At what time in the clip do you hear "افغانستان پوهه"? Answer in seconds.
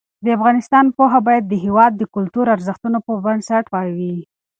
0.37-1.19